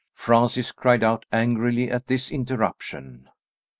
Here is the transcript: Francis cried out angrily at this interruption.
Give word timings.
Francis 0.15 0.71
cried 0.71 1.03
out 1.03 1.27
angrily 1.31 1.91
at 1.91 2.07
this 2.07 2.31
interruption. 2.31 3.29